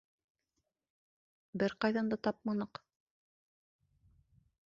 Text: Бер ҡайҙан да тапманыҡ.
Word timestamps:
Бер 1.63 1.75
ҡайҙан 1.85 2.09
да 2.13 2.19
тапманыҡ. 2.29 2.81